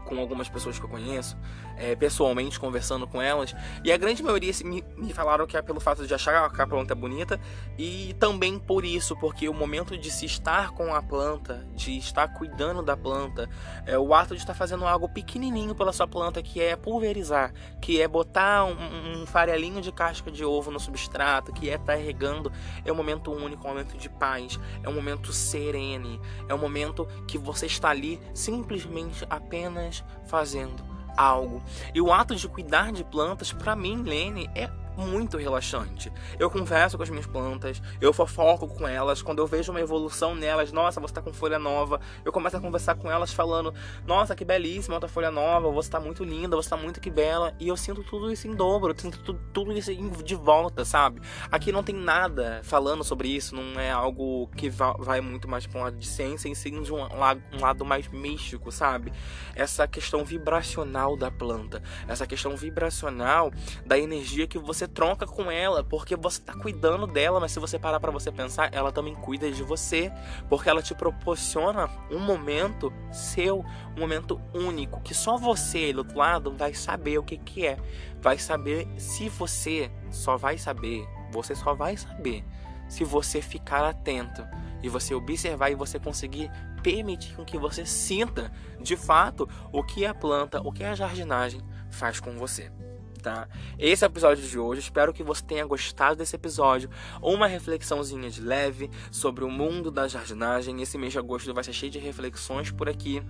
com 0.04 0.18
algumas 0.18 0.48
pessoas 0.48 0.78
que 0.78 0.84
eu 0.84 0.88
conheço, 0.88 1.36
é, 1.78 1.94
pessoalmente, 1.94 2.58
conversando 2.58 3.06
com 3.06 3.22
elas, 3.22 3.54
e 3.84 3.92
a 3.92 3.96
grande 3.96 4.22
maioria 4.22 4.52
me, 4.64 4.84
me 4.96 5.12
falaram 5.12 5.46
que 5.46 5.56
é 5.56 5.62
pelo 5.62 5.80
fato 5.80 6.06
de 6.06 6.12
achar 6.12 6.44
a 6.44 6.66
planta 6.66 6.94
bonita 6.94 7.40
e 7.78 8.14
também 8.18 8.58
por 8.58 8.84
isso, 8.84 9.16
porque 9.16 9.48
o 9.48 9.54
momento 9.54 9.96
de 9.96 10.10
se 10.10 10.26
estar 10.26 10.72
com 10.72 10.94
a 10.94 11.02
planta, 11.02 11.66
de 11.74 11.96
estar 11.96 12.28
cuidando 12.28 12.82
da 12.82 12.96
planta, 12.96 13.48
é 13.86 13.98
o 13.98 14.12
ato 14.14 14.34
de 14.34 14.40
estar 14.40 14.54
fazendo 14.54 14.86
algo 14.86 15.08
pequenininho 15.08 15.74
pela 15.74 15.92
sua 15.92 16.06
planta, 16.06 16.42
que 16.42 16.60
é 16.60 16.74
pulverizar, 16.76 17.52
que 17.80 18.00
é 18.00 18.08
botar 18.08 18.64
um, 18.64 19.22
um 19.22 19.26
farelinho 19.26 19.80
de 19.80 19.92
casca 19.92 20.30
de 20.30 20.44
ovo 20.44 20.70
no 20.70 20.80
substrato, 20.80 21.52
que 21.52 21.70
é 21.70 21.74
estar 21.74 21.94
regando, 21.94 22.52
é 22.84 22.92
um 22.92 22.96
momento 22.96 23.30
único, 23.30 23.64
um 23.66 23.70
momento 23.70 23.96
de 23.96 24.08
paz, 24.08 24.58
é 24.82 24.88
um 24.88 24.94
momento 24.94 25.32
serene, 25.32 26.20
é 26.48 26.54
um 26.54 26.58
momento 26.58 27.06
que 27.26 27.38
você 27.38 27.66
está 27.66 27.90
ali 27.90 28.20
simplesmente 28.34 29.24
apenas 29.30 30.04
fazendo 30.26 30.97
algo. 31.18 31.62
E 31.92 32.00
o 32.00 32.12
ato 32.12 32.34
de 32.34 32.46
cuidar 32.48 32.92
de 32.92 33.02
plantas, 33.04 33.52
para 33.52 33.74
mim, 33.74 34.02
Lene, 34.02 34.48
é 34.54 34.70
muito 34.98 35.36
relaxante. 35.36 36.12
Eu 36.38 36.50
converso 36.50 36.96
com 36.96 37.02
as 37.02 37.10
minhas 37.10 37.26
plantas, 37.26 37.80
eu 38.00 38.12
fofoco 38.12 38.68
com 38.68 38.86
elas, 38.86 39.22
quando 39.22 39.38
eu 39.38 39.46
vejo 39.46 39.70
uma 39.70 39.80
evolução 39.80 40.34
nelas, 40.34 40.72
nossa, 40.72 41.00
você 41.00 41.14
tá 41.14 41.22
com 41.22 41.32
folha 41.32 41.58
nova, 41.58 42.00
eu 42.24 42.32
começo 42.32 42.56
a 42.56 42.60
conversar 42.60 42.94
com 42.96 43.10
elas 43.10 43.32
falando, 43.32 43.72
nossa, 44.06 44.34
que 44.34 44.44
belíssima 44.44 44.96
outra 44.96 45.08
folha 45.08 45.30
nova, 45.30 45.70
você 45.70 45.90
tá 45.90 46.00
muito 46.00 46.24
linda, 46.24 46.56
você 46.56 46.68
tá 46.68 46.76
muito 46.76 47.00
que 47.00 47.10
bela, 47.10 47.54
e 47.58 47.68
eu 47.68 47.76
sinto 47.76 48.02
tudo 48.02 48.30
isso 48.32 48.46
em 48.46 48.54
dobro, 48.54 48.92
eu 48.92 48.98
sinto 48.98 49.18
tudo, 49.20 49.40
tudo 49.52 49.72
isso 49.72 49.94
de 50.22 50.34
volta, 50.34 50.84
sabe? 50.84 51.20
Aqui 51.50 51.72
não 51.72 51.82
tem 51.82 51.94
nada 51.94 52.60
falando 52.62 53.02
sobre 53.02 53.28
isso, 53.28 53.54
não 53.54 53.80
é 53.80 53.90
algo 53.90 54.48
que 54.56 54.68
vai 54.68 55.20
muito 55.20 55.48
mais 55.48 55.66
para 55.66 55.80
um 55.80 55.84
lado 55.84 55.96
de 55.96 56.06
ciência, 56.06 56.48
e 56.48 56.54
sim 56.54 56.82
de 56.82 56.92
um 56.92 56.98
um 56.98 57.60
lado 57.60 57.84
mais 57.84 58.08
místico, 58.08 58.72
sabe? 58.72 59.12
Essa 59.54 59.86
questão 59.86 60.24
vibracional 60.24 61.16
da 61.16 61.30
planta, 61.30 61.82
essa 62.06 62.26
questão 62.26 62.56
vibracional 62.56 63.52
da 63.86 63.98
energia 63.98 64.46
que 64.46 64.58
você 64.58 64.87
tronca 64.88 65.26
com 65.26 65.50
ela 65.50 65.84
porque 65.84 66.16
você 66.16 66.40
tá 66.40 66.54
cuidando 66.54 67.06
dela, 67.06 67.40
mas 67.40 67.52
se 67.52 67.60
você 67.60 67.78
parar 67.78 68.00
para 68.00 68.10
você 68.10 68.32
pensar, 68.32 68.72
ela 68.72 68.90
também 68.90 69.14
cuida 69.14 69.50
de 69.50 69.62
você, 69.62 70.12
porque 70.48 70.68
ela 70.68 70.82
te 70.82 70.94
proporciona 70.94 71.88
um 72.10 72.18
momento 72.18 72.92
seu, 73.12 73.64
um 73.96 74.00
momento 74.00 74.40
único 74.52 75.00
que 75.00 75.14
só 75.14 75.36
você 75.36 75.92
do 75.92 75.98
outro 75.98 76.18
lado 76.18 76.52
vai 76.56 76.74
saber 76.74 77.18
o 77.18 77.22
que 77.22 77.36
que 77.36 77.66
é, 77.66 77.78
vai 78.20 78.38
saber 78.38 78.88
se 78.96 79.28
você 79.28 79.90
só 80.10 80.36
vai 80.36 80.58
saber, 80.58 81.06
você 81.30 81.54
só 81.54 81.74
vai 81.74 81.96
saber 81.96 82.44
se 82.88 83.04
você 83.04 83.42
ficar 83.42 83.84
atento 83.84 84.46
e 84.82 84.88
você 84.88 85.14
observar 85.14 85.70
e 85.70 85.74
você 85.74 85.98
conseguir 85.98 86.50
permitir 86.82 87.34
com 87.34 87.44
que 87.44 87.58
você 87.58 87.84
sinta 87.84 88.50
de 88.80 88.96
fato 88.96 89.48
o 89.72 89.82
que 89.82 90.06
a 90.06 90.14
planta, 90.14 90.60
o 90.60 90.72
que 90.72 90.84
a 90.84 90.94
jardinagem 90.94 91.60
faz 91.90 92.20
com 92.20 92.36
você 92.38 92.70
tá? 93.18 93.48
Esse 93.78 94.04
é 94.04 94.06
o 94.06 94.10
episódio 94.10 94.46
de 94.46 94.58
hoje. 94.58 94.80
Espero 94.80 95.12
que 95.12 95.22
você 95.22 95.42
tenha 95.44 95.66
gostado 95.66 96.16
desse 96.16 96.36
episódio. 96.36 96.88
Uma 97.20 97.46
reflexãozinha 97.46 98.30
de 98.30 98.40
leve 98.40 98.90
sobre 99.10 99.44
o 99.44 99.50
mundo 99.50 99.90
da 99.90 100.08
jardinagem. 100.08 100.80
Esse 100.80 100.96
mês 100.96 101.12
de 101.12 101.18
agosto 101.18 101.52
vai 101.52 101.64
ser 101.64 101.72
cheio 101.72 101.92
de 101.92 101.98
reflexões 101.98 102.70
por 102.70 102.88
aqui 102.88 103.22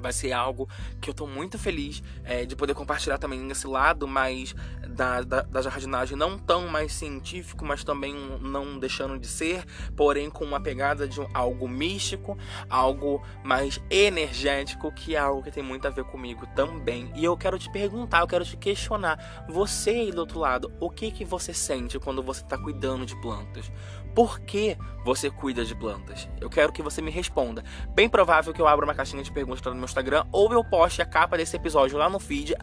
vai 0.00 0.12
ser 0.12 0.32
algo 0.32 0.68
que 1.00 1.10
eu 1.10 1.14
tô 1.14 1.26
muito 1.26 1.58
feliz 1.58 2.02
é, 2.24 2.44
de 2.44 2.56
poder 2.56 2.74
compartilhar 2.74 3.18
também 3.18 3.40
nesse 3.40 3.66
lado 3.66 4.06
mais 4.06 4.54
da, 4.88 5.22
da, 5.22 5.42
da, 5.42 5.62
jardinagem, 5.62 6.16
não 6.16 6.38
tão 6.38 6.66
mais 6.66 6.92
científico, 6.92 7.64
mas 7.64 7.84
também 7.84 8.14
não 8.40 8.78
deixando 8.78 9.18
de 9.18 9.26
ser, 9.26 9.64
porém 9.96 10.30
com 10.30 10.44
uma 10.44 10.60
pegada 10.60 11.06
de 11.06 11.20
algo 11.32 11.68
místico, 11.68 12.36
algo 12.68 13.22
mais 13.44 13.80
energético, 13.88 14.92
que 14.92 15.14
é 15.14 15.18
algo 15.18 15.42
que 15.42 15.50
tem 15.50 15.62
muito 15.62 15.86
a 15.86 15.90
ver 15.90 16.04
comigo 16.04 16.46
também. 16.54 17.10
E 17.14 17.24
eu 17.24 17.36
quero 17.36 17.58
te 17.58 17.70
perguntar, 17.70 18.20
eu 18.20 18.26
quero 18.26 18.44
te 18.44 18.56
questionar, 18.56 19.44
você 19.48 19.90
aí 19.90 20.12
do 20.12 20.20
outro 20.20 20.38
lado, 20.38 20.72
o 20.80 20.90
que 20.90 21.10
que 21.10 21.24
você 21.24 21.54
sente 21.54 21.98
quando 21.98 22.22
você 22.22 22.42
está 22.42 22.58
cuidando 22.58 23.06
de 23.06 23.18
plantas? 23.20 23.70
Por 24.14 24.40
que 24.40 24.76
você 25.04 25.30
cuida 25.30 25.64
de 25.64 25.74
plantas? 25.74 26.28
Eu 26.40 26.50
quero 26.50 26.72
que 26.72 26.82
você 26.82 27.00
me 27.00 27.10
responda. 27.10 27.62
Bem 27.94 28.08
provável 28.08 28.52
que 28.52 28.60
eu 28.60 28.66
abra 28.66 28.84
uma 28.84 28.94
caixinha 28.94 29.22
de 29.22 29.30
perguntas 29.30 29.62
no 29.64 29.78
meu 29.78 29.86
Instagram 29.90 30.24
ou 30.32 30.52
eu 30.52 30.64
poste 30.64 31.02
a 31.02 31.06
capa 31.06 31.36
desse 31.36 31.56
episódio 31.56 31.98
lá 31.98 32.08
no 32.08 32.18
feed, 32.18 32.54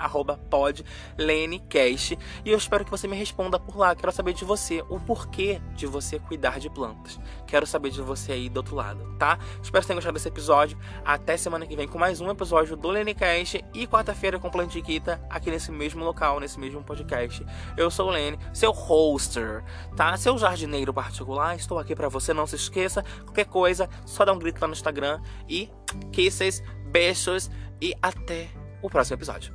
podlenecast. 0.49 2.17
E 2.43 2.49
eu 2.49 2.57
espero 2.57 2.83
que 2.85 2.91
você 2.91 3.07
me 3.07 3.15
responda 3.15 3.59
por 3.59 3.77
lá. 3.77 3.95
Quero 3.95 4.11
saber 4.11 4.33
de 4.33 4.45
você 4.45 4.83
o 4.89 4.99
porquê 4.99 5.61
de 5.75 5.85
você 5.85 6.19
cuidar 6.19 6.59
de 6.59 6.69
plantas. 6.69 7.19
Quero 7.45 7.67
saber 7.67 7.91
de 7.91 8.01
você 8.01 8.31
aí 8.31 8.49
do 8.49 8.57
outro 8.57 8.75
lado, 8.75 9.15
tá? 9.17 9.37
Espero 9.61 9.81
que 9.81 9.87
tenha 9.87 9.95
gostado 9.95 10.13
desse 10.13 10.27
episódio. 10.27 10.77
Até 11.05 11.37
semana 11.37 11.65
que 11.65 11.75
vem 11.75 11.87
com 11.87 11.97
mais 11.97 12.21
um 12.21 12.29
episódio 12.29 12.75
do 12.75 12.89
Lenecast 12.89 13.63
e 13.73 13.87
quarta-feira 13.87 14.39
com 14.39 14.49
Plantiquita 14.49 15.21
aqui 15.29 15.51
nesse 15.51 15.71
mesmo 15.71 16.03
local, 16.03 16.39
nesse 16.39 16.59
mesmo 16.59 16.83
podcast. 16.83 17.45
Eu 17.75 17.91
sou 17.91 18.07
o 18.07 18.11
Lene, 18.11 18.39
seu 18.53 18.71
hoster, 18.71 19.63
tá? 19.95 20.15
Seu 20.17 20.37
jardineiro 20.37 20.93
particular 20.93 21.55
estou 21.55 21.77
aqui 21.77 21.95
para 21.95 22.09
você, 22.09 22.33
não 22.33 22.47
se 22.47 22.55
esqueça. 22.55 23.03
Qualquer 23.23 23.45
coisa, 23.45 23.89
só 24.05 24.25
dá 24.25 24.33
um 24.33 24.39
grito 24.39 24.61
lá 24.61 24.67
no 24.67 24.73
Instagram. 24.73 25.21
E 25.47 25.69
kisses, 26.11 26.63
beijos 26.91 27.49
e 27.81 27.93
até 28.01 28.47
o 28.81 28.89
próximo 28.89 29.17
episódio. 29.17 29.53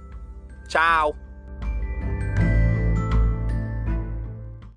Tchau! 0.68 1.31